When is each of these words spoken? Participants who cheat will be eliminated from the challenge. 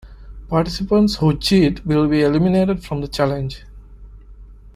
Participants 0.49 1.17
who 1.17 1.37
cheat 1.37 1.85
will 1.85 2.07
be 2.07 2.23
eliminated 2.23 2.83
from 2.83 3.01
the 3.01 3.07
challenge. 3.07 3.61